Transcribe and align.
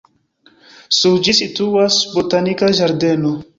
Sur 0.99 1.19
ĝi 1.27 1.35
situas 1.41 2.01
botanika 2.17 2.73
ĝardeno. 2.81 3.39